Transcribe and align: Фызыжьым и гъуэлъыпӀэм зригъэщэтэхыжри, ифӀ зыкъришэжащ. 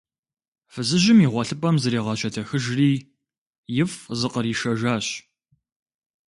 Фызыжьым 0.71 1.19
и 1.25 1.27
гъуэлъыпӀэм 1.31 1.75
зригъэщэтэхыжри, 1.81 2.91
ифӀ 3.81 3.95
зыкъришэжащ. 4.19 5.07